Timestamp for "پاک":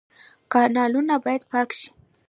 1.51-1.69